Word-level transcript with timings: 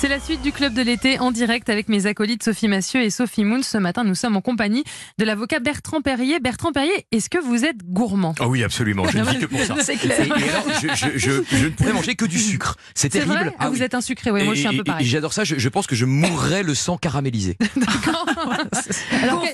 C'est 0.00 0.06
la 0.08 0.20
suite 0.20 0.42
du 0.42 0.52
club 0.52 0.74
de 0.74 0.82
l'été 0.82 1.18
en 1.18 1.32
direct 1.32 1.68
avec 1.68 1.88
mes 1.88 2.06
acolytes 2.06 2.44
Sophie 2.44 2.68
Massieu 2.68 3.02
et 3.02 3.10
Sophie 3.10 3.44
Moon. 3.44 3.62
Ce 3.64 3.76
matin, 3.78 4.04
nous 4.04 4.14
sommes 4.14 4.36
en 4.36 4.40
compagnie 4.40 4.84
de 5.18 5.24
l'avocat 5.24 5.58
Bertrand 5.58 6.00
Perrier. 6.02 6.38
Bertrand 6.38 6.70
Perrier, 6.70 6.92
est-ce 7.10 7.28
que 7.28 7.38
vous 7.38 7.64
êtes 7.64 7.78
gourmand? 7.84 8.32
Ah 8.38 8.46
oui, 8.46 8.62
absolument. 8.62 9.08
Je 9.08 9.18
ne 9.18 9.24
dis 9.24 9.38
que 9.40 9.46
pour 9.46 9.58
ça. 9.60 9.74
C'est 9.82 9.96
clair. 9.96 10.20
Et 10.20 10.30
alors, 10.50 10.64
je, 10.80 10.88
je- 10.94 11.18
je- 11.18 11.42
je 11.56 11.64
ne 11.64 11.70
pourrais 11.70 11.92
manger 11.92 12.14
que 12.14 12.26
du 12.26 12.38
sucre. 12.38 12.76
C'est 12.94 13.08
terrible. 13.08 13.32
vrai? 13.32 13.46
Ah, 13.54 13.64
Ah 13.64 13.68
Vous 13.70 13.74
oui. 13.78 13.82
êtes 13.82 13.94
un 13.94 14.00
sucré, 14.00 14.30
oui, 14.30 14.44
moi 14.44 14.54
je 14.54 14.60
suis 14.60 14.68
un 14.68 14.76
peu 14.76 14.84
pareil. 14.84 15.04
J'adore 15.04 15.32
ça. 15.32 15.42
Je, 15.42 15.58
je 15.58 15.68
pense 15.68 15.88
que 15.88 15.96
je 15.96 16.04
mourrais 16.04 16.62
le 16.62 16.76
sang 16.76 16.96
caramélisé. 16.96 17.56
Alors, 19.24 19.44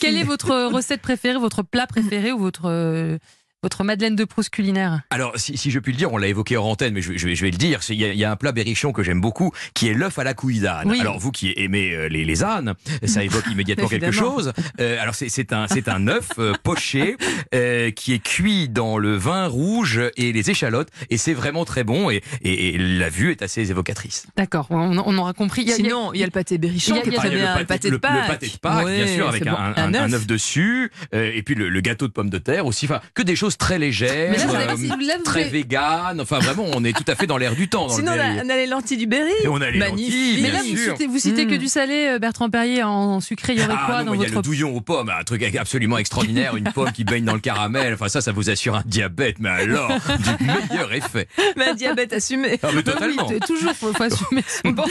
quelle 0.00 0.16
est 0.16 0.24
votre 0.24 0.64
recette 0.72 1.00
préférée, 1.00 1.38
votre 1.38 1.62
plat 1.62 1.86
préféré 1.86 2.32
ou 2.32 2.38
votre, 2.38 2.62
euh, 2.66 3.18
votre 3.62 3.84
Madeleine 3.84 4.14
de 4.16 4.24
Proust 4.24 4.50
culinaire 4.50 5.00
Alors, 5.10 5.32
si, 5.36 5.56
si 5.56 5.70
je 5.70 5.78
puis 5.78 5.92
le 5.92 5.98
dire, 5.98 6.12
on 6.12 6.18
l'a 6.18 6.28
évoqué 6.28 6.56
hors 6.56 6.66
antenne, 6.66 6.92
mais 6.94 7.00
je, 7.02 7.12
vais- 7.12 7.18
je 7.18 7.26
vais, 7.26 7.34
je 7.34 7.42
vais 7.44 7.50
le 7.50 7.56
dire. 7.56 7.82
c'est- 7.82 7.94
Il 7.94 8.00
y, 8.00 8.04
a- 8.04 8.12
il 8.12 8.18
y 8.18 8.24
a 8.24 8.30
un 8.30 8.36
plat 8.36 8.52
berrichon 8.52 8.92
que 8.92 9.02
j'aime 9.02 9.20
beaucoup, 9.20 9.50
qui 9.74 9.88
est 9.88 9.94
l'œuf 9.94 10.18
à 10.18 10.24
la 10.24 10.34
couille 10.34 10.60
d'âne. 10.60 10.88
Oui. 10.90 11.00
Alors, 11.00 11.18
vous 11.18 11.32
qui 11.32 11.52
aimez 11.56 11.92
euh, 11.94 12.08
les, 12.08 12.24
les 12.24 12.44
ânes, 12.44 12.74
ça 13.04 13.24
évoque 13.24 13.46
immédiatement 13.50 13.88
quelque 13.88 14.12
chose. 14.12 14.52
Euh, 14.80 15.00
alors, 15.00 15.14
c'est 15.14 15.52
un, 15.52 16.06
œuf 16.08 16.28
euh, 16.38 16.52
poché 16.62 17.16
euh, 17.54 17.90
qui 17.90 18.12
est 18.12 18.18
cuit 18.22 18.68
dans 18.68 18.98
le 18.98 19.16
vin 19.16 19.46
rouge 19.46 20.00
et 20.16 20.32
les 20.32 20.50
échalotes, 20.50 20.88
et 21.10 21.16
c'est 21.16 21.34
vraiment 21.34 21.64
très 21.64 21.82
bon. 21.82 22.10
Et, 22.10 22.22
et- 22.42 22.74
et 22.74 22.78
la 22.78 23.08
vue 23.08 23.30
est 23.30 23.42
assez 23.42 23.70
évocatrice. 23.70 24.26
D'accord, 24.36 24.66
on, 24.70 24.98
on 24.98 25.18
aura 25.18 25.32
compris. 25.32 25.62
Il 25.62 25.68
y 25.68 25.72
a- 25.72 25.76
Sinon, 25.76 26.12
il 26.12 26.20
y 26.20 26.22
a 26.22 26.26
le 26.26 26.30
pâté 26.30 26.58
berrichon 26.58 26.94
Il 26.94 26.98
y 26.98 27.00
a- 27.00 27.02
qui 27.02 27.08
est 27.10 27.12
très 27.16 27.30
le 27.30 27.36
bien. 27.36 27.46
pâté, 27.54 27.60
Le 27.60 27.66
pâté 27.66 27.88
de 27.88 27.90
le- 27.90 27.96
le 27.96 28.00
Pâques. 28.00 28.26
pâté 28.28 28.46
de 28.48 28.56
Pâques, 28.58 28.86
bien 28.86 29.06
sûr, 29.06 29.28
avec 29.28 29.46
un, 29.46 29.50
bon. 29.52 29.56
un- 29.58 29.74
Un 29.76 29.94
un 29.94 30.12
œuf. 30.12 30.14
œuf 30.14 30.26
dessus, 30.26 30.90
euh, 31.14 31.32
et 31.34 31.42
puis 31.42 31.54
le, 31.54 31.68
le 31.70 31.80
gâteau 31.80 32.06
de 32.06 32.12
pommes 32.12 32.30
de 32.30 32.38
terre 32.38 32.66
aussi. 32.66 32.84
Enfin, 32.84 33.00
que 33.14 33.22
des 33.22 33.34
choses 33.34 33.45
très 33.50 33.78
légères, 33.78 34.30
Mais 34.32 34.38
là, 34.38 34.46
vous 34.46 34.54
avez- 34.54 34.64
euh, 34.90 34.96
là, 35.06 35.14
vous 35.18 35.22
très 35.24 35.42
avez- 35.42 35.50
véganes. 35.50 36.20
Enfin, 36.20 36.38
vraiment, 36.38 36.64
on 36.74 36.84
est 36.84 36.92
tout 36.96 37.04
à 37.06 37.14
fait 37.14 37.26
dans 37.26 37.36
l'air 37.38 37.54
du 37.54 37.68
temps. 37.68 37.86
Dans 37.86 37.94
Sinon, 37.94 38.12
on 38.12 38.14
le 38.16 38.20
a, 38.20 38.44
on 38.44 38.48
a 38.48 38.56
les 38.56 38.66
lentilles 38.66 38.96
du 38.96 39.06
Berry. 39.06 39.30
Et 39.44 39.48
on 39.48 39.60
a 39.60 39.70
les 39.70 39.78
Magnifique. 39.78 40.12
lentilles, 40.14 40.42
Mais 40.42 40.50
bien 40.50 40.52
là, 40.52 40.64
vous 40.68 40.76
sûr. 40.76 40.92
citez, 40.92 41.06
vous 41.06 41.18
citez 41.18 41.46
que 41.46 41.54
Mm. 41.54 41.58
du 41.58 41.68
salé, 41.68 42.06
euh, 42.14 42.18
Bertrand 42.18 42.50
Perrier, 42.50 42.82
en 42.82 43.20
sucré, 43.20 43.52
il 43.54 43.60
y 43.60 43.64
aurait 43.64 43.74
Ah 43.76 43.82
quoi 43.86 43.98
non, 44.00 44.06
dans 44.06 44.14
il 44.14 44.22
y 44.22 44.24
a 44.24 44.34
le 44.34 44.42
douillon 44.42 44.74
aux 44.74 44.80
pommes, 44.80 45.10
un 45.10 45.22
truc 45.24 45.42
absolument 45.56 45.98
extraordinaire, 45.98 46.56
une 46.56 46.72
pomme 46.72 46.92
qui 46.92 47.04
baigne 47.04 47.24
dans 47.24 47.34
le 47.34 47.40
caramel. 47.40 47.94
Enfin, 47.94 48.08
ça, 48.08 48.20
ça 48.20 48.32
vous 48.32 48.50
assure 48.50 48.74
un 48.76 48.82
diabète, 48.86 49.36
mais 49.38 49.48
alors, 49.50 49.88
du 49.90 50.44
meilleur 50.44 50.92
effet. 50.92 51.28
Mais 51.56 51.66
un 51.68 51.74
diabète 51.74 52.12
assumé. 52.12 52.58
Ah, 52.62 52.68
mais 52.74 52.82
totalement. 52.82 53.28
Oui, 53.28 53.38
toujours, 53.46 53.72
faut, 53.72 53.92
faut 53.92 54.02
assumer 54.02 54.42
son, 54.46 54.70
Bon. 54.70 54.84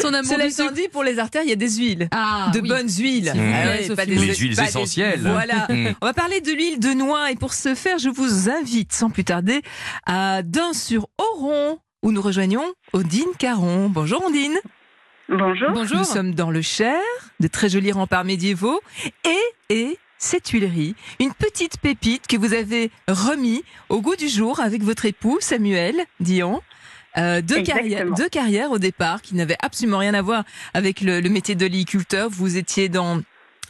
son 0.00 0.12
amour 0.14 0.32
Cela 0.32 0.46
étant 0.46 0.70
dit, 0.70 0.88
pour 0.92 1.04
les 1.04 1.18
artères, 1.18 1.42
il 1.44 1.48
y 1.50 1.52
a 1.52 1.56
des 1.56 1.70
huiles. 1.76 2.08
Ah, 2.10 2.50
de 2.52 2.60
oui. 2.60 2.68
bonnes 2.68 2.88
huiles. 2.88 3.32
Ah 3.34 3.68
ouais, 3.68 3.82
Sophie. 3.84 3.94
pas 3.96 4.06
des- 4.06 4.14
Les 4.16 4.34
huiles 4.34 4.56
pas 4.56 4.62
des- 4.62 4.68
essentielles. 4.68 5.20
Voilà. 5.22 5.66
Mm. 5.68 5.94
On 6.00 6.06
va 6.06 6.12
parler 6.12 6.40
de 6.40 6.50
l'huile 6.50 6.78
de 6.80 6.88
noix 6.92 7.30
et 7.30 7.36
pour 7.36 7.54
ce 7.54 7.74
faire, 7.74 7.98
je 8.02 8.08
vous 8.08 8.50
invite 8.50 8.92
sans 8.92 9.10
plus 9.10 9.22
tarder 9.22 9.62
à 10.06 10.42
Dain-sur-Oron 10.42 11.78
où 12.02 12.10
nous 12.10 12.20
rejoignons 12.20 12.64
Odine 12.92 13.30
Caron. 13.38 13.88
Bonjour 13.88 14.24
Ondine. 14.26 14.58
Bonjour. 15.28 15.70
Bonjour. 15.72 15.98
Nous 15.98 16.04
sommes 16.04 16.34
dans 16.34 16.50
le 16.50 16.62
Cher, 16.62 17.00
de 17.38 17.46
très 17.46 17.68
jolis 17.68 17.92
remparts 17.92 18.24
médiévaux 18.24 18.80
et 19.24 19.38
et 19.74 19.98
cette 20.18 20.48
huilerie, 20.48 20.96
une 21.20 21.32
petite 21.32 21.78
pépite 21.78 22.26
que 22.26 22.36
vous 22.36 22.54
avez 22.54 22.90
remis 23.06 23.62
au 23.88 24.00
goût 24.00 24.16
du 24.16 24.28
jour 24.28 24.58
avec 24.58 24.82
votre 24.82 25.04
époux 25.04 25.38
Samuel 25.40 26.04
Dion. 26.18 26.60
Euh, 27.18 27.40
deux, 27.40 27.62
carrières, 27.62 28.10
deux 28.10 28.28
carrières 28.28 28.72
au 28.72 28.78
départ 28.78 29.22
qui 29.22 29.36
n'avaient 29.36 29.58
absolument 29.62 29.98
rien 29.98 30.14
à 30.14 30.22
voir 30.22 30.44
avec 30.74 31.02
le, 31.02 31.20
le 31.20 31.28
métier 31.28 31.54
d'oléiculteur. 31.54 32.30
Vous 32.30 32.56
étiez 32.56 32.88
dans, 32.88 33.22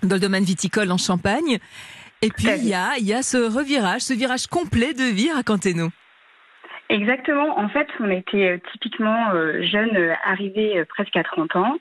dans 0.02 0.14
le 0.16 0.20
domaine 0.20 0.44
viticole 0.44 0.90
en 0.90 0.98
Champagne. 0.98 1.58
Et 2.22 2.30
puis, 2.30 2.48
à 2.48 2.56
il 2.56 2.66
y 2.66 2.74
a, 2.74 2.96
il 2.98 3.04
y 3.04 3.12
a 3.12 3.22
ce 3.22 3.36
revirage, 3.36 4.02
ce 4.02 4.14
virage 4.14 4.46
complet 4.46 4.94
de 4.94 5.04
vie, 5.04 5.30
racontez-nous. 5.32 5.90
Exactement. 6.92 7.58
En 7.58 7.70
fait, 7.70 7.88
on 8.00 8.10
était 8.10 8.50
euh, 8.50 8.58
typiquement 8.70 9.30
euh, 9.32 9.62
jeunes, 9.62 9.96
euh, 9.96 10.12
arrivés 10.26 10.84
presque 10.90 11.16
à 11.16 11.22
30 11.22 11.56
ans. 11.56 11.78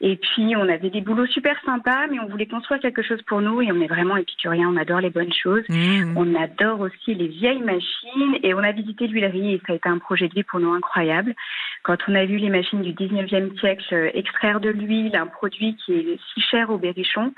Et 0.00 0.14
puis, 0.14 0.54
on 0.56 0.68
avait 0.68 0.88
des 0.88 1.00
boulots 1.00 1.26
super 1.26 1.56
sympas, 1.64 2.06
mais 2.08 2.20
on 2.20 2.28
voulait 2.28 2.46
construire 2.46 2.80
quelque 2.80 3.02
chose 3.02 3.20
pour 3.22 3.40
nous. 3.40 3.60
Et 3.60 3.72
on 3.72 3.80
est 3.80 3.88
vraiment 3.88 4.16
épicuriens, 4.16 4.68
on 4.68 4.76
adore 4.76 5.00
les 5.00 5.10
bonnes 5.10 5.32
choses. 5.32 5.64
Mmh. 5.68 6.16
On 6.16 6.34
adore 6.36 6.78
aussi 6.78 7.12
les 7.12 7.26
vieilles 7.26 7.62
machines. 7.62 8.38
Et 8.44 8.54
on 8.54 8.58
a 8.58 8.70
visité 8.70 9.08
l'huilerie 9.08 9.54
et 9.54 9.62
ça 9.66 9.72
a 9.72 9.76
été 9.76 9.88
un 9.88 9.98
projet 9.98 10.28
de 10.28 10.34
vie 10.34 10.44
pour 10.44 10.60
nous 10.60 10.72
incroyable. 10.72 11.34
Quand 11.82 11.98
on 12.06 12.14
a 12.14 12.24
vu 12.24 12.36
les 12.36 12.50
machines 12.50 12.82
du 12.82 12.92
19e 12.92 13.58
siècle 13.58 14.12
extraire 14.14 14.60
de 14.60 14.70
l'huile, 14.70 15.16
un 15.16 15.26
produit 15.26 15.76
qui 15.84 15.92
est 15.92 16.18
si 16.32 16.40
cher 16.40 16.70
au 16.70 16.78
berrichon, 16.78 17.34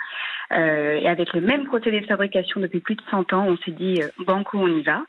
euh, 0.53 0.99
et 1.01 1.09
avec 1.09 1.33
le 1.33 1.41
même 1.41 1.65
procédé 1.65 2.03
de 2.03 2.07
fabrication 2.07 2.61
depuis 2.61 2.81
plus 2.81 2.97
de 2.97 3.03
100 3.11 3.33
ans, 3.33 3.47
on 3.49 3.57
s'est 3.59 3.71
dit, 3.71 4.03
banco, 4.19 4.59
on 4.59 4.69
y 4.69 4.83
va. 4.83 5.01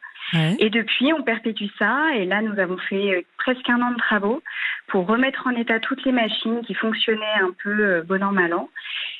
Et 0.59 0.69
depuis, 0.69 1.13
on 1.13 1.23
perpétue 1.23 1.67
ça. 1.77 2.15
Et 2.15 2.25
là, 2.25 2.41
nous 2.41 2.59
avons 2.59 2.77
fait 2.77 3.15
euh, 3.15 3.21
presque 3.45 3.69
un 3.69 3.79
an 3.81 3.91
de 3.91 3.97
travaux 3.97 4.41
pour 4.87 5.05
remettre 5.05 5.45
en 5.45 5.51
état 5.51 5.79
toutes 5.79 6.03
les 6.05 6.11
machines 6.11 6.61
qui 6.65 6.73
fonctionnaient 6.73 7.39
un 7.41 7.51
peu 7.63 7.69
euh, 7.69 8.01
bon 8.03 8.23
an, 8.23 8.31
mal 8.31 8.53
an. 8.53 8.69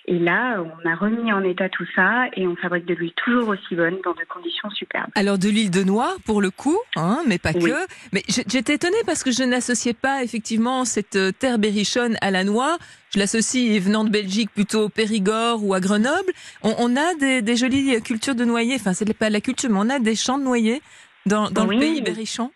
Et 0.07 0.17
là, 0.19 0.57
on 0.61 0.87
a 0.89 0.95
remis 0.95 1.31
en 1.33 1.43
état 1.43 1.69
tout 1.69 1.85
ça 1.95 2.25
et 2.33 2.47
on 2.47 2.55
fabrique 2.55 2.85
de 2.85 2.93
l'huile 2.95 3.13
toujours 3.23 3.47
aussi 3.49 3.75
bonne 3.75 3.97
dans 4.03 4.13
des 4.13 4.25
conditions 4.25 4.69
superbes. 4.71 5.09
Alors 5.15 5.37
de 5.37 5.47
l'huile 5.49 5.71
de 5.71 5.83
noix 5.83 6.15
pour 6.25 6.41
le 6.41 6.49
coup, 6.51 6.77
hein, 6.95 7.19
mais 7.27 7.37
pas 7.39 7.51
Oui. 7.55 7.63
que. 7.69 7.75
Mais 8.13 8.23
j'étais 8.27 8.75
étonnée 8.75 9.03
parce 9.05 9.23
que 9.23 9.31
je 9.31 9.43
n'associais 9.43 9.93
pas 9.93 10.23
effectivement 10.23 10.85
cette 10.85 11.15
euh, 11.15 11.31
terre 11.31 11.57
berrichonne 11.59 12.17
à 12.21 12.31
la 12.31 12.43
noix. 12.43 12.77
Je 13.13 13.19
l'associe 13.19 13.79
venant 13.81 14.03
de 14.03 14.09
Belgique 14.09 14.49
plutôt 14.53 14.85
au 14.85 14.89
Périgord 14.89 15.63
ou 15.63 15.73
à 15.73 15.79
Grenoble. 15.79 16.31
On, 16.63 16.73
on 16.79 16.95
a 16.95 17.13
des, 17.19 17.41
des 17.41 17.55
jolies 17.55 18.01
cultures 18.03 18.35
de 18.35 18.45
noyers. 18.45 18.75
Enfin, 18.75 18.93
c'est 18.93 19.11
pas 19.17 19.29
la 19.29 19.41
culture, 19.41 19.69
mais 19.69 19.79
on 19.79 19.89
a 19.89 19.99
des 19.99 20.15
champs 20.15 20.37
de 20.37 20.43
noyers 20.43 20.81
dans, 21.25 21.49
dans 21.49 21.67
Oui. 21.67 21.75
le 21.75 21.81
pays 21.81 22.01
berrichon. 22.01 22.51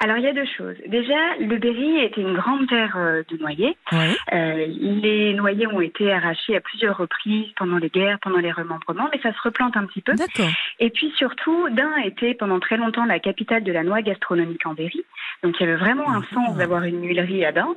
Alors, 0.00 0.18
il 0.18 0.24
y 0.24 0.28
a 0.28 0.32
deux 0.32 0.46
choses. 0.56 0.76
Déjà, 0.86 1.36
le 1.40 1.56
Berry 1.56 2.00
était 2.00 2.20
une 2.20 2.34
grande 2.34 2.68
terre 2.68 2.94
euh, 2.96 3.22
de 3.28 3.36
noyers. 3.38 3.76
Ouais. 3.92 4.14
Euh, 4.32 4.66
les 4.78 5.32
noyers 5.34 5.66
ont 5.66 5.80
été 5.80 6.12
arrachés 6.12 6.56
à 6.56 6.60
plusieurs 6.60 6.96
reprises 6.96 7.48
pendant 7.56 7.78
les 7.78 7.88
guerres, 7.88 8.18
pendant 8.20 8.38
les 8.38 8.52
remembrements, 8.52 9.08
mais 9.12 9.20
ça 9.22 9.32
se 9.32 9.40
replante 9.42 9.76
un 9.76 9.86
petit 9.86 10.02
peu. 10.02 10.12
D'accord. 10.14 10.50
Et 10.80 10.90
puis 10.90 11.12
surtout, 11.16 11.68
Dain 11.70 11.96
était 12.04 12.34
pendant 12.34 12.60
très 12.60 12.76
longtemps 12.76 13.06
la 13.06 13.20
capitale 13.20 13.64
de 13.64 13.72
la 13.72 13.84
noix 13.84 14.02
gastronomique 14.02 14.66
en 14.66 14.74
Berry. 14.74 15.04
Donc 15.42 15.54
il 15.58 15.66
y 15.66 15.68
avait 15.68 15.78
vraiment 15.78 16.10
un 16.10 16.22
sens 16.34 16.56
d'avoir 16.56 16.82
une 16.84 17.02
huilerie 17.06 17.44
à 17.44 17.52
Dain. 17.52 17.74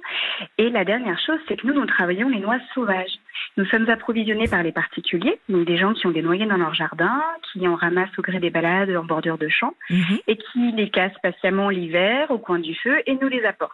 Et 0.58 0.70
la 0.70 0.84
dernière 0.84 1.20
chose, 1.26 1.40
c'est 1.48 1.56
que 1.56 1.68
nous, 1.68 1.74
nous 1.74 1.86
travaillons 1.86 2.30
les 2.30 2.40
noix 2.40 2.60
sauvages. 2.74 3.20
Nous 3.58 3.66
sommes 3.66 3.90
approvisionnés 3.90 4.48
par 4.48 4.64
les 4.64 4.72
particuliers, 4.72 5.40
donc 5.50 5.66
des 5.66 5.78
gens 5.78 5.94
qui 5.94 6.08
ont 6.08 6.12
des 6.12 6.22
noyers 6.22 6.46
dans 6.46 6.58
leur 6.58 6.74
jardin, 6.74 7.22
qui 7.52 7.68
en 7.68 7.76
ramassent 7.76 8.18
au 8.18 8.22
gré 8.22 8.40
des 8.40 8.50
balades 8.50 8.96
en 8.96 9.04
bordure 9.04 9.38
de 9.38 9.50
champs, 9.50 9.74
Mhm. 9.90 10.20
et 10.28 10.38
qui 10.38 10.72
les 10.72 10.90
cassent 10.90 11.18
patiemment 11.22 11.70
l'hiver 11.70 12.32
au 12.32 12.38
coin 12.38 12.60
du 12.60 12.76
feu 12.76 13.02
et 13.06 13.16
nous 13.16 13.28
les 13.28 13.44
apportent. 13.46 13.72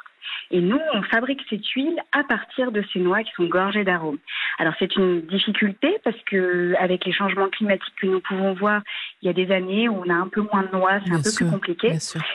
Et 0.51 0.59
nous, 0.59 0.79
on 0.93 1.03
fabrique 1.03 1.41
cette 1.49 1.65
huile 1.69 1.99
à 2.11 2.23
partir 2.23 2.71
de 2.71 2.83
ces 2.91 2.99
noix 2.99 3.21
qui 3.23 3.31
sont 3.33 3.45
gorgées 3.45 3.83
d'arômes. 3.83 4.17
Alors 4.57 4.73
c'est 4.79 4.95
une 4.95 5.21
difficulté 5.21 5.97
parce 6.03 6.19
que 6.25 6.73
avec 6.79 7.05
les 7.05 7.11
changements 7.11 7.49
climatiques 7.49 7.93
que 8.01 8.07
nous 8.07 8.21
pouvons 8.21 8.53
voir, 8.53 8.81
il 9.21 9.27
y 9.27 9.29
a 9.29 9.33
des 9.33 9.51
années 9.51 9.87
où 9.87 10.01
on 10.05 10.09
a 10.09 10.13
un 10.15 10.27
peu 10.27 10.41
moins 10.41 10.63
de 10.63 10.71
noix, 10.75 10.99
c'est 11.05 11.13
un 11.13 11.17
peu 11.21 11.29
sûr, 11.29 11.45
plus 11.47 11.53
compliqué. 11.53 11.93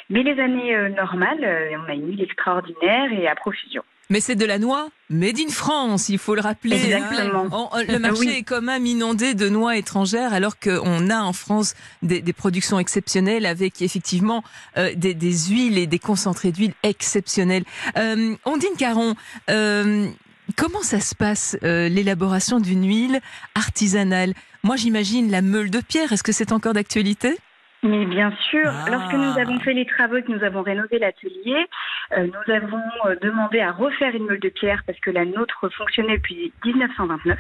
Mais 0.09 0.23
les 0.23 0.39
années 0.41 0.75
euh, 0.77 0.89
normales, 0.89 1.43
euh, 1.43 1.77
on 1.85 1.89
a 1.91 1.95
une 1.95 2.09
huile 2.11 2.23
extraordinaire 2.23 3.13
et 3.13 3.27
à 3.27 3.35
profusion. 3.35 3.83
Mais 4.11 4.21
c'est 4.21 4.35
de 4.35 4.45
la 4.45 4.59
noix 4.59 4.89
made 5.09 5.39
in 5.39 5.51
France, 5.51 6.09
il 6.09 6.19
faut 6.19 6.35
le 6.35 6.41
rappeler. 6.41 6.77
Exactement. 6.77 7.45
hein. 7.53 7.69
On- 7.73 7.93
le 7.93 7.99
marché 7.99 8.21
Oui. 8.21 8.29
est 8.29 8.43
quand 8.43 8.61
même 8.61 8.85
inondé 8.85 9.35
de 9.35 9.49
noix 9.49 9.77
étrangères, 9.77 10.33
alors 10.35 10.59
qu'on 10.59 11.09
a 11.11 11.21
en 11.21 11.33
France 11.33 11.75
des, 12.03 12.21
des 12.21 12.33
productions 12.33 12.79
exceptionnelles 12.79 13.47
avec 13.47 13.81
effectivement 13.83 14.43
euh, 14.77 14.93
des, 14.97 15.15
des 15.15 15.33
huiles 15.49 15.79
et 15.79 15.87
des 15.87 15.99
concentrés 16.01 16.51
d'huile 16.53 16.75
exceptionnels. 16.83 17.65
Euh, 17.97 18.35
Ondine 18.45 18.77
Caron, 18.77 19.15
euh, 19.49 20.09
comment 20.57 20.83
ça 20.83 21.01
se 21.01 21.15
passe 21.15 21.57
euh, 21.63 21.89
l'élaboration 21.89 22.59
d'une 22.61 22.87
huile 22.87 23.21
artisanale? 23.55 24.35
Moi, 24.65 24.77
j'imagine 24.77 25.31
la 25.31 25.41
meule 25.41 25.71
de 25.71 25.81
pierre. 25.81 26.13
Est-ce 26.13 26.23
que 26.25 26.33
c'est 26.33 26.53
encore 26.53 26.75
d'actualité? 26.75 27.39
Mais 27.83 28.05
bien 28.05 28.31
sûr, 28.51 28.67
Ah. 28.67 28.91
lorsque 28.91 29.15
nous 29.15 29.39
avons 29.39 29.59
fait 29.61 29.73
les 29.73 29.87
travaux 29.87 30.17
et 30.17 30.23
que 30.23 30.31
nous 30.31 30.45
avons 30.45 30.63
rénové 30.63 30.99
l'atelier, 30.99 31.67
euh, 32.13 32.27
nous 32.27 32.55
avons 32.55 32.83
euh, 33.07 33.17
demandé 33.23 33.61
à 33.61 33.73
refaire 33.73 34.15
une 34.15 34.27
meule 34.27 34.41
de 34.41 34.51
pierre 34.51 34.83
parce 34.87 34.99
que 35.01 35.11
la 35.11 35.25
nôtre 35.25 35.69
fonctionnait 35.77 36.19
depuis 36.19 36.53
1929. 36.65 37.39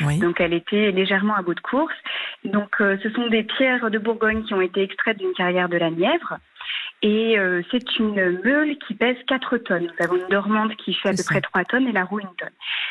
Oui. 0.00 0.18
Donc 0.18 0.40
elle 0.40 0.54
était 0.54 0.92
légèrement 0.92 1.34
à 1.34 1.42
bout 1.42 1.54
de 1.54 1.60
course. 1.60 1.94
Donc 2.44 2.80
euh, 2.80 2.96
ce 3.02 3.10
sont 3.10 3.26
des 3.28 3.42
pierres 3.42 3.90
de 3.90 3.98
Bourgogne 3.98 4.44
qui 4.44 4.54
ont 4.54 4.62
été 4.62 4.82
extraites 4.82 5.18
d'une 5.18 5.34
carrière 5.34 5.68
de 5.68 5.76
la 5.76 5.90
Nièvre. 5.90 6.38
Et 7.02 7.36
euh, 7.36 7.62
c'est 7.70 7.98
une 7.98 8.40
meule 8.44 8.76
qui 8.86 8.94
pèse 8.94 9.16
4 9.26 9.58
tonnes. 9.58 9.88
Nous 9.88 10.04
avons 10.04 10.16
une 10.16 10.28
dormante 10.28 10.76
qui 10.76 10.94
fait 10.94 11.08
à 11.08 11.12
peu 11.12 11.24
près 11.24 11.40
3 11.40 11.64
tonnes 11.64 11.88
et 11.88 11.92
la 11.92 12.04
roue 12.04 12.20
une 12.20 12.34
tonne. 12.38 12.50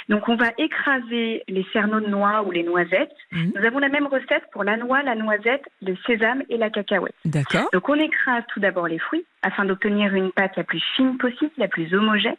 Donc 0.09 0.27
on 0.27 0.35
va 0.35 0.51
écraser 0.57 1.43
les 1.47 1.65
cerneaux 1.71 2.01
de 2.01 2.07
noix 2.07 2.43
ou 2.43 2.51
les 2.51 2.63
noisettes. 2.63 3.15
Mhm. 3.31 3.53
Nous 3.55 3.65
avons 3.65 3.79
la 3.79 3.87
même 3.87 4.07
recette 4.07 4.43
pour 4.51 4.65
la 4.65 4.75
noix, 4.75 5.01
la 5.01 5.15
noisette, 5.15 5.63
le 5.81 5.95
sésame 6.05 6.43
et 6.49 6.57
la 6.57 6.69
cacahuète. 6.69 7.15
D'accord. 7.23 7.69
Donc 7.71 7.87
on 7.87 7.95
écrase 7.95 8.43
tout 8.53 8.59
d'abord 8.59 8.87
les 8.87 8.99
fruits 8.99 9.25
afin 9.43 9.63
d'obtenir 9.63 10.13
une 10.13 10.31
pâte 10.31 10.57
la 10.57 10.63
plus 10.63 10.83
fine 10.95 11.17
possible, 11.17 11.51
la 11.57 11.69
plus 11.69 11.93
homogène. 11.93 12.35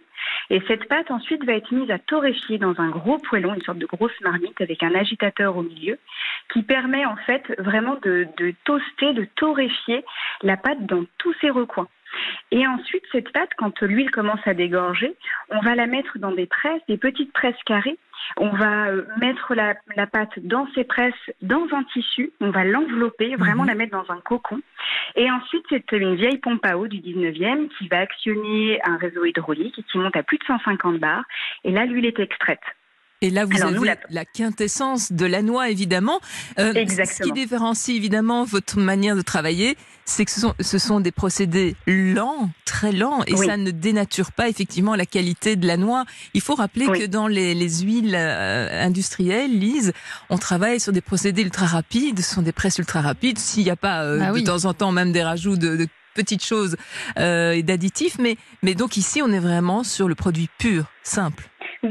Et 0.51 0.61
cette 0.67 0.89
pâte 0.89 1.11
ensuite 1.11 1.45
va 1.45 1.55
être 1.55 1.73
mise 1.73 1.91
à 1.91 1.99
torréfier 1.99 2.59
dans 2.59 2.79
un 2.81 2.89
gros 2.89 3.19
poêlon, 3.19 3.55
une 3.55 3.63
sorte 3.63 3.79
de 3.79 3.87
grosse 3.87 4.19
marmite 4.21 4.61
avec 4.61 4.83
un 4.83 4.95
agitateur 4.95 5.57
au 5.57 5.63
milieu, 5.63 5.99
qui 6.53 6.63
permet 6.63 7.05
en 7.07 7.17
fait 7.17 7.43
vraiment 7.59 7.97
de, 8.03 8.27
de 8.37 8.55
toaster, 8.65 9.15
de 9.15 9.27
torréfier 9.37 10.05
la 10.43 10.57
pâte 10.57 10.85
dans 10.87 11.05
tous 11.19 11.35
ses 11.41 11.51
recoins. 11.51 11.89
Et 12.51 12.67
ensuite, 12.67 13.05
cette 13.11 13.33
pâte, 13.33 13.51
quand 13.57 13.81
l'huile 13.81 14.11
commence 14.11 14.47
à 14.47 14.55
dégorger, 14.55 15.15
on 15.51 15.61
va 15.61 15.75
la 15.75 15.87
mettre 15.87 16.19
dans 16.19 16.33
des 16.33 16.47
presses, 16.47 16.83
des 16.89 16.99
petites 16.99 17.33
presses 17.33 17.63
carrées. 17.65 17.99
On 18.37 18.51
va 18.51 18.89
euh, 18.89 19.05
mettre 19.21 19.55
la, 19.55 19.75
la 19.97 20.07
pâte 20.07 20.39
dans 20.39 20.67
ces 20.75 20.85
presses, 20.85 21.15
dans 21.43 21.67
un 21.73 21.83
tissu. 21.93 22.33
On 22.41 22.51
va 22.51 22.65
l'envelopper, 22.65 23.37
vraiment 23.37 23.63
Mhm. 23.63 23.69
la 23.69 23.75
mettre 23.75 23.93
dans 23.93 24.13
un 24.13 24.21
cocon. 24.21 24.61
Et 25.17 25.31
ensuite, 25.31 25.65
c'est 25.69 25.93
une 25.93 26.15
vieille 26.15 26.39
pompe 26.39 26.65
à 26.65 26.77
eau 26.79 26.87
du 26.89 26.99
19e 26.99 27.69
qui 27.79 27.89
va 27.89 27.99
actionner 27.99 28.81
un 28.85 28.97
réseau 28.97 29.25
hydraulique 29.25 29.85
qui 29.91 29.99
monte 29.99 30.17
à 30.17 30.23
plus 30.23 30.39
de 30.39 30.45
150 30.45 30.99
bars. 30.99 31.25
Et 31.65 31.71
là, 31.71 31.85
l'huile 31.87 32.07
est 32.07 32.19
extraite. 32.19 32.61
Et 33.23 33.31
là, 33.31 33.45
vous 33.47 33.55
Alors, 33.57 33.69
avez 33.69 33.77
nous, 33.77 33.85
la... 33.85 33.97
la- 34.11 34.25
quintessence 34.25 35.13
de 35.13 35.25
la 35.27 35.41
noix, 35.43 35.71
évidemment. 35.71 36.21
Euh, 36.59 36.73
Ce 36.75 37.23
qui 37.23 37.33
différencie 37.33 37.97
évidemment 37.97 38.45
votre 38.45 38.79
manière 38.79 39.15
de 39.17 39.23
travailler, 39.23 39.77
c'est 40.05 40.25
que 40.25 40.31
ce 40.33 40.41
sont, 40.41 40.55
ce 40.59 40.79
sont 40.79 40.99
des 41.01 41.13
procédés 41.13 41.77
lents, 41.87 42.51
très 42.65 42.91
lents, 42.93 43.23
et 43.29 43.35
Oui. 43.35 43.47
ça 43.47 43.57
ne 43.57 43.71
dénature 43.71 44.33
pas 44.33 44.49
effectivement 44.49 44.97
la 44.97 45.07
qualité 45.07 45.55
de 45.55 45.67
la 45.69 45.77
noix. 45.77 46.05
Il 46.35 46.41
faut 46.41 46.57
rappeler 46.57 46.87
Oui. 46.89 46.99
que 46.99 47.07
dans 47.07 47.29
les, 47.29 47.55
les 47.55 47.81
huiles 47.83 48.15
euh, 48.19 48.85
industrielles, 48.85 49.57
Lise, 49.57 49.93
on 50.29 50.39
travaille 50.39 50.81
sur 50.81 50.93
des 50.93 51.01
procédés 51.01 51.43
ultra 51.43 51.67
rapides, 51.67 52.19
ce 52.21 52.35
sont 52.35 52.43
des 52.43 52.53
presses 52.53 52.79
ultra 52.79 53.01
rapides. 53.01 53.39
S'il 53.39 53.63
n'y 53.65 53.71
a 53.71 53.77
pas 53.77 54.03
euh, 54.03 54.19
Ah 54.21 54.29
de 54.29 54.33
oui. 54.35 54.45
temps 54.45 54.65
en 54.65 54.75
temps 54.75 54.91
même 54.91 55.13
des 55.13 55.23
rajouts 55.23 55.57
de, 55.57 55.77
de 55.77 55.87
petites 56.15 56.45
choses 56.45 56.77
euh, 57.19 57.53
et 57.53 57.63
d'additifs, 57.63 58.19
mais, 58.19 58.37
mais 58.63 58.75
donc 58.75 58.97
ici, 58.97 59.23
on 59.23 59.33
est 59.33 59.39
vraiment 59.39 59.85
sur 59.85 60.09
le 60.09 60.15
produit 60.17 60.49
pur, 60.59 60.85
simple, 61.05 61.49
Oui, 61.85 61.91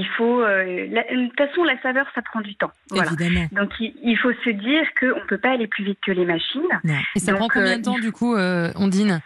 il 0.00 0.06
faut. 0.16 0.40
euh, 0.42 0.86
la- 0.90 1.02
de 1.04 1.28
toute 1.28 1.36
façon, 1.38 1.64
la 1.64 1.80
saveur, 1.82 2.06
ça 2.14 2.22
prend 2.22 2.40
du 2.40 2.54
temps. 2.56 2.70
Voilà. 2.90 3.10
évidemment. 3.12 3.46
Donc, 3.52 3.70
il, 3.80 3.94
il 4.02 4.16
faut 4.16 4.32
se 4.44 4.50
dire 4.50 4.82
qu'on 4.98 5.20
ne 5.20 5.26
peut 5.28 5.38
pas 5.38 5.52
aller 5.52 5.66
plus 5.66 5.84
vite 5.84 5.98
que 6.04 6.12
les 6.12 6.24
machines. 6.24 6.62
Et 7.14 7.18
ça 7.20 7.32
Donc, 7.32 7.38
prend 7.40 7.48
combien 7.48 7.74
euh, 7.74 7.78
de 7.78 7.82
temps, 7.82 7.98
du 7.98 8.12
coup, 8.12 8.34
euh, 8.34 8.70
Ondine? 8.76 9.20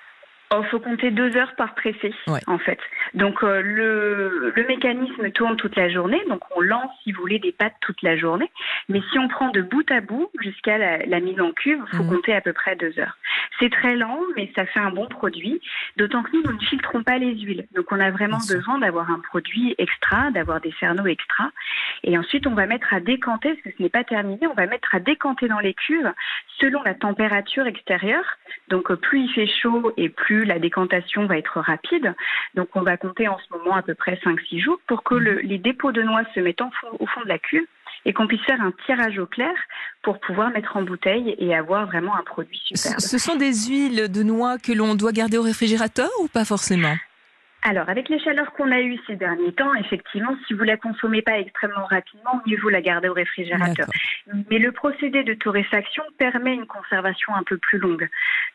Il 0.53 0.65
faut 0.67 0.79
compter 0.79 1.11
deux 1.11 1.37
heures 1.37 1.55
par 1.57 1.75
pressé, 1.75 2.15
Ouais. 2.29 2.39
en 2.47 2.59
fait. 2.59 2.79
Donc, 3.15 3.43
euh, 3.43 3.61
le, 3.61 4.53
le 4.55 4.67
mécanisme 4.69 5.31
tourne 5.33 5.57
toute 5.57 5.75
la 5.75 5.89
journée. 5.89 6.23
Donc, 6.29 6.43
on 6.57 6.61
lance, 6.61 6.91
si 7.03 7.11
vous 7.11 7.21
voulez, 7.23 7.41
des 7.41 7.51
pâtes 7.51 7.75
toute 7.81 8.01
la 8.03 8.17
journée. 8.17 8.49
Mais 8.89 9.01
si 9.11 9.19
on 9.19 9.27
prend 9.27 9.49
de 9.51 9.63
bout 9.63 9.89
à 9.91 10.01
bout 10.01 10.31
jusqu'à 10.41 10.79
la, 10.79 10.99
la 11.07 11.19
mise 11.19 11.41
en 11.41 11.51
cuve, 11.51 11.81
il 11.93 11.97
faut 11.97 12.05
Mhm. 12.05 12.11
compter 12.11 12.35
à 12.37 12.41
peu 12.41 12.53
près 12.53 12.77
deux 12.77 12.97
heures. 13.01 13.17
C'est 13.59 13.71
très 13.71 13.97
lent, 13.97 14.21
mais 14.37 14.51
ça 14.55 14.65
fait 14.67 14.79
un 14.81 14.91
bon 14.91 15.07
produit. 15.07 15.61
D'autant 15.97 16.23
que 16.23 16.31
nous, 16.33 16.43
nous 16.45 16.53
ne 16.53 16.61
filtrons 16.65 17.03
pas 17.03 17.19
les 17.19 17.35
huiles. 17.37 17.67
Donc, 17.75 17.91
on 17.91 17.99
a 17.99 18.11
vraiment 18.13 18.39
besoin 18.49 18.79
d'avoir 18.79 19.11
un 19.11 19.19
produit 19.21 19.75
extra, 19.79 20.31
d'avoir 20.31 20.61
des 20.61 20.73
cerneaux 20.79 21.07
extra. 21.07 21.51
Et 22.05 22.17
ensuite, 22.17 22.47
on 22.47 22.55
va 22.55 22.67
mettre 22.67 22.93
à 22.95 23.01
décanter, 23.01 23.51
parce 23.55 23.63
que 23.63 23.71
ce 23.77 23.83
n'est 23.83 23.89
pas 23.89 24.05
terminé, 24.05 24.47
on 24.47 24.55
va 24.55 24.67
mettre 24.67 24.95
à 24.95 25.01
décanter 25.01 25.49
dans 25.49 25.61
les 25.61 25.75
cuves 25.75 26.13
selon 26.61 26.83
la 26.85 26.95
température 26.95 27.67
extérieure. 27.67 28.25
Donc, 28.69 28.91
euh, 28.93 28.97
plus 28.97 29.23
il 29.23 29.33
fait 29.33 29.47
chaud 29.49 29.93
et 29.97 30.09
plus 30.09 30.44
la 30.45 30.59
décantation 30.59 31.27
va 31.27 31.39
être 31.39 31.61
rapide. 31.61 32.15
Donc, 32.55 32.69
on 32.75 32.83
va 32.83 32.97
compter 32.97 33.29
en 33.29 33.39
ce 33.39 33.57
moment 33.57 33.75
à 33.77 33.83
peu 33.83 33.95
près 33.95 34.19
5-6 34.25 34.61
jours 34.61 34.79
pour 34.87 35.03
que 35.03 35.15
le- 35.15 35.41
les 35.41 35.59
dépôts 35.59 35.93
de 35.93 36.03
noix 36.03 36.23
se 36.35 36.41
mettent 36.41 36.61
en 36.63 36.71
fond- 36.71 36.97
au 36.99 37.07
fond 37.07 37.23
de 37.23 37.29
la 37.29 37.39
cuve 37.39 37.65
et 38.05 38.13
qu'on 38.13 38.27
puisse 38.27 38.43
faire 38.43 38.61
un 38.61 38.73
tirage 38.87 39.19
au 39.19 39.27
clair 39.27 39.55
pour 40.03 40.21
pouvoir 40.21 40.51
mettre 40.51 40.77
en 40.77 40.83
bouteille 40.83 41.35
et 41.39 41.55
avoir 41.55 41.87
vraiment 41.87 42.15
un 42.17 42.23
produit 42.23 42.61
superbe. 42.65 43.01
Ce 43.01 43.09
ce 43.09 43.19
sont 43.19 43.37
des 43.37 43.53
huiles 43.69 44.11
de 44.13 44.23
noix 44.23 44.59
que 44.59 44.73
l'on 44.73 44.95
doit 44.95 45.13
garder 45.13 45.39
au 45.39 45.43
réfrigérateur 45.43 46.11
ou 46.23 46.29
pas 46.29 46.45
forcément? 46.45 46.95
Alors, 47.67 47.89
avec 47.89 48.11
les 48.11 48.19
chaleurs 48.19 48.53
qu'on 48.53 48.71
a 48.71 48.81
eues 48.81 48.99
ces 49.07 49.17
derniers 49.17 49.53
temps, 49.55 49.73
effectivement, 49.75 50.37
si 50.47 50.53
vous 50.53 50.65
la 50.65 50.77
consommez 50.77 51.23
pas 51.23 51.39
extrêmement 51.39 51.87
rapidement, 51.87 52.43
mieux 52.47 52.59
vaut 52.63 52.69
la 52.69 52.83
garder 52.83 53.09
au 53.09 53.15
réfrigérateur. 53.15 53.87
Mais 54.51 54.59
le 54.59 54.71
procédé 54.71 55.23
de 55.25 55.33
torréfaction 55.33 56.03
permet 56.19 56.55
une 56.55 56.67
conservation 56.67 57.35
un 57.35 57.43
peu 57.43 57.57
plus 57.57 57.79
longue. 57.79 58.07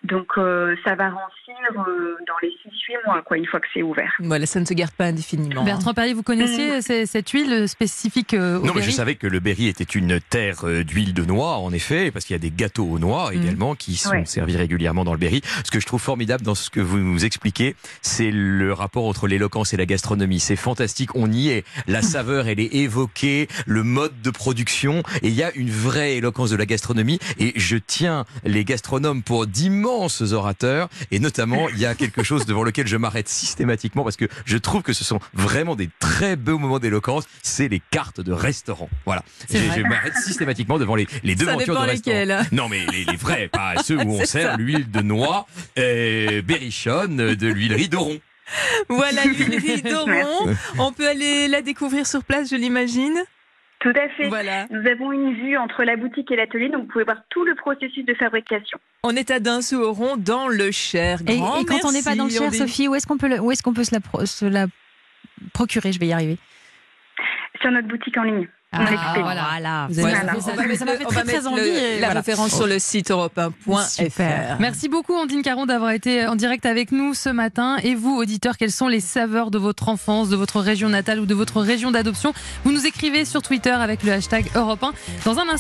Donc, 0.04 0.28
euh, 0.38 0.76
ça 0.86 0.94
va 0.94 1.10
rancir 1.10 1.56
euh, 1.88 2.16
dans 2.28 2.36
les 2.44 2.50
6-8 2.50 3.06
mois, 3.08 3.22
quoi, 3.24 3.38
une 3.38 3.48
fois 3.48 3.60
que 3.60 3.66
c'est 3.74 3.82
ouvert. 3.82 4.14
Voilà, 4.20 4.46
ça 4.46 4.60
ne 4.60 4.66
se 4.66 4.76
garde 4.76 4.92
pas 4.94 5.06
indéfiniment. 5.06 5.62
hein. 5.62 5.66
Bertrand 5.66 5.96
Perrier, 5.96 6.14
vous 6.14 6.22
connaissiez 6.24 6.82
ces- 6.84 7.08
cette 7.08 7.30
huile 7.32 7.68
spécifique 7.68 8.36
euh, 8.36 8.58
au 8.60 8.66
Non, 8.66 8.74
mais 8.76 8.82
je 8.82 8.88
berry? 8.88 8.92
savais 8.94 9.16
que 9.16 9.26
le 9.26 9.40
Berry 9.40 9.68
était 9.70 9.84
une 9.84 10.20
terre 10.20 10.66
euh, 10.66 10.84
d'huile 10.84 11.16
de 11.16 11.26
noix, 11.26 11.58
en 11.58 11.72
effet, 11.74 12.12
parce 12.12 12.26
qu'il 12.26 12.36
y 12.36 12.40
a 12.40 12.40
des 12.40 12.52
gâteaux 12.52 12.86
aux 12.86 13.00
noix 13.00 13.32
Mhm. 13.34 13.42
également 13.42 13.74
qui 13.74 13.96
sont 13.96 14.12
Ouais. 14.12 14.26
servis 14.26 14.56
régulièrement 14.56 15.04
dans 15.04 15.14
le 15.14 15.20
Berry. 15.20 15.42
Ce 15.66 15.72
que 15.72 15.80
je 15.80 15.86
trouve 15.88 16.02
formidable 16.02 16.44
dans 16.44 16.56
ce 16.56 16.70
que 16.70 16.80
vous 16.80 17.00
nous 17.00 17.26
expliquez, 17.26 17.76
c'est 18.04 18.30
le 18.32 18.72
rapport 18.72 18.99
entre 19.07 19.28
l'éloquence 19.28 19.74
et 19.74 19.78
la 19.78 19.86
gastronomie. 19.86 20.40
C'est 20.40 20.56
fantastique, 20.56 21.16
on 21.16 21.31
y 21.31 21.50
est. 21.50 21.63
La 21.88 22.01
saveur, 22.01 22.48
elle 22.48 22.60
est 22.60 22.74
évoquée, 22.74 23.48
le 23.66 23.84
mode 23.84 24.22
de 24.22 24.30
production, 24.30 25.04
et 25.22 25.28
il 25.28 25.34
y 25.34 25.44
a 25.44 25.51
une 25.56 25.69
vraie 25.69 26.18
éloquence 26.18 26.50
de 26.50 26.56
la 26.56 26.66
gastronomie. 26.66 27.19
Et 27.40 27.54
je 27.56 27.78
tiens 27.78 28.25
les 28.44 28.66
gastronomes 28.66 29.24
pour 29.24 29.48
d'immenses 29.48 30.22
orateurs, 30.22 30.90
et 31.12 31.19
notamment, 31.19 31.69
il 31.69 31.80
y 31.80 31.86
a 31.86 31.96
quelque 31.96 32.24
chose 32.24 32.46
devant 32.46 32.63
lequel 32.63 32.88
je 32.88 32.98
m'arrête 32.98 33.30
systématiquement 33.30 34.04
parce 34.04 34.16
que 34.16 34.28
je 34.46 34.57
trouve 34.57 34.81
que 34.81 34.94
ce 34.94 35.04
sont 35.04 35.19
vraiment 35.34 35.75
des 35.75 35.90
très 36.00 36.36
beaux 36.36 36.57
moments 36.57 36.80
d'éloquence. 36.80 37.25
C'est 37.44 37.68
les 37.68 37.81
cartes 37.92 38.22
de 38.22 38.31
restaurant. 38.31 38.90
Voilà. 39.06 39.24
Je, 39.50 39.81
m'arrête 39.81 40.16
systématiquement 40.16 40.78
devant 40.78 40.95
les, 40.95 41.07
les 41.24 41.36
devantures 41.36 41.80
de 41.80 41.88
restaurant. 41.88 42.45
Non, 42.52 42.69
mais 42.69 42.86
les, 42.92 43.06
les 43.06 43.18
vrais, 43.18 43.48
pas 43.48 43.81
ceux 43.84 43.98
où 43.98 44.13
on 44.22 44.25
sert 44.25 44.57
l'huile 44.57 44.90
de 44.90 45.02
noix, 45.02 45.48
euh, 45.78 46.42
berrichonne, 46.42 47.36
de 47.36 47.48
l'huilerie 47.48 47.90
d'Oron. 47.90 48.19
Voilà 48.90 49.24
l'huilerie 49.25 49.81
d'Oron. 49.84 50.54
On 50.80 50.92
peut 50.92 51.07
aller 51.07 51.48
la 51.48 51.62
découvrir 51.62 52.06
sur 52.07 52.24
place, 52.24 52.50
je 52.50 52.56
l'imagine. 52.56 53.18
Tout 53.80 53.94
à 53.96 54.10
fait. 54.10 54.28
Voilà. 54.28 54.68
Nous 54.72 54.86
avons 54.90 55.12
une 55.13 55.34
vue 55.36 55.56
entre 55.57 55.84
la 55.86 55.96
boutique 55.96 56.30
et 56.31 56.36
l'atelier, 56.36 56.68
donc 56.69 56.81
vous 56.81 56.88
pouvez 56.92 57.06
voir 57.06 57.18
tout 57.30 57.46
le 57.46 57.56
processus 57.56 58.06
de 58.06 58.13
fabrication. 58.13 58.78
On 59.04 59.16
est 59.16 59.31
à 59.31 59.40
Dun-sous-Oron, 59.40 60.18
dans 60.18 60.50
le 60.50 60.72
Cher. 60.72 61.19
Et, 61.28 61.38
Grand 61.38 61.62
et 61.62 61.66
quand 61.66 61.86
on 61.86 61.92
n'est 61.94 62.04
pas 62.04 62.16
dans 62.16 62.25
le 62.25 62.30
Cher. 62.30 62.54
Sophie, 62.54 62.90
où 62.90 62.96
est-ce 62.96 63.07
qu'on 63.07 63.18
peut, 63.18 63.30
le- 63.30 63.40
où 63.40 63.51
est-ce 63.51 63.63
qu'on 63.63 63.74
peut 63.74 63.86
se 63.86 63.94
la, 63.96 64.01
pro- 64.01 64.25
se 64.25 64.44
la 64.46 64.68
procurer? 65.54 65.94
Je 65.94 66.00
vais 66.00 66.07
y 66.07 66.13
arriver. 66.13 66.38
Sur 67.62 67.72
notre 67.72 67.88
boutique 67.88 68.18
en 68.18 68.24
ligne. 68.24 68.48
Ah, 68.71 68.88
l'expédie. 68.92 69.21
voilà. 69.24 69.88
Vous 69.89 70.00
avez 70.00 70.12
Voilà. 70.12 70.19
ça, 70.33 70.38
On 70.38 70.39
va 70.56 70.62
mais 70.62 70.68
mettre 70.68 70.80
ça 70.80 70.86
m'a 70.86 70.92
fait 70.95 71.04
très 71.06 71.24
très 71.24 71.48
envie. 71.48 71.62
le- 71.62 71.68
et 71.68 71.94
la 72.00 72.06
voilà. 72.07 72.19
référence 72.19 72.54
sur 72.56 72.68
le 72.68 72.77
site 72.77 73.10
europe1.fr. 73.10 73.81
Super. 73.89 74.57
Merci 74.60 74.89
beaucoup 74.89 75.13
Ondine 75.16 75.42
Caron 75.42 75.66
d'avoir 75.66 75.89
été 75.89 76.27
en 76.27 76.36
direct 76.36 76.68
avec 76.68 76.92
nous 76.92 77.16
ce 77.16 77.30
matin. 77.30 77.77
Et 77.81 77.95
vous, 77.95 78.16
auditeurs, 78.16 78.57
quelles 78.57 78.71
sont 78.71 78.88
les 78.88 79.00
saveurs 79.00 79.50
de 79.50 79.57
votre 79.57 79.89
enfance, 79.89 80.30
de 80.30 80.36
votre 80.36 80.60
région 80.60 80.88
natale 80.88 81.19
ou 81.19 81.25
de 81.25 81.33
votre 81.33 81.62
région 81.62 81.89
d'adoption? 81.89 82.31
Vous 82.63 82.71
nous 82.71 82.86
écrivez 82.86 83.25
sur 83.25 83.42
Twitter 83.42 83.71
avec 83.71 84.04
le 84.04 84.12
hashtag 84.12 84.45
Europe 84.54 84.83
1. 84.83 84.94
Dans 85.25 85.39
un 85.39 85.50
instant, 85.50 85.57